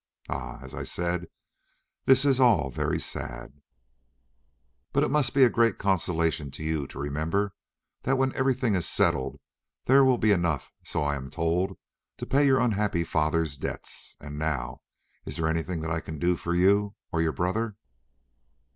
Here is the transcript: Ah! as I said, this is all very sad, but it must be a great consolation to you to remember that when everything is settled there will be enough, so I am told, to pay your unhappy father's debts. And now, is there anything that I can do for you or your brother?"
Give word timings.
Ah! 0.29 0.57
as 0.63 0.73
I 0.73 0.83
said, 0.83 1.27
this 2.05 2.25
is 2.25 2.39
all 2.39 2.71
very 2.71 2.97
sad, 2.99 3.61
but 4.93 5.03
it 5.03 5.11
must 5.11 5.35
be 5.35 5.43
a 5.43 5.47
great 5.51 5.77
consolation 5.77 6.49
to 6.57 6.63
you 6.63 6.87
to 6.87 6.97
remember 6.97 7.53
that 8.01 8.17
when 8.17 8.33
everything 8.33 8.73
is 8.73 8.89
settled 8.89 9.39
there 9.85 10.03
will 10.03 10.17
be 10.17 10.31
enough, 10.31 10.73
so 10.83 11.03
I 11.03 11.15
am 11.17 11.29
told, 11.29 11.77
to 12.17 12.25
pay 12.25 12.47
your 12.47 12.59
unhappy 12.59 13.03
father's 13.03 13.59
debts. 13.59 14.17
And 14.19 14.39
now, 14.39 14.81
is 15.27 15.37
there 15.37 15.47
anything 15.47 15.81
that 15.81 15.91
I 15.91 15.99
can 15.99 16.17
do 16.17 16.35
for 16.35 16.55
you 16.55 16.95
or 17.11 17.21
your 17.21 17.31
brother?" 17.33 17.75